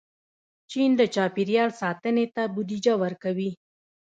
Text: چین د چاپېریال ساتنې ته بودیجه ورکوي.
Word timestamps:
چین 0.71 0.89
د 0.97 1.01
چاپېریال 1.15 1.69
ساتنې 1.81 2.25
ته 2.35 2.43
بودیجه 2.53 2.93
ورکوي. 3.03 3.51